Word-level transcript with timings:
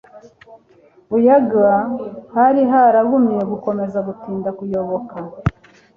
buyaga 1.09 1.69
hari 2.35 2.61
haragumye 2.71 3.39
gukomeza 3.51 3.97
gutinda 4.07 4.49
kuyoboka 4.57 5.15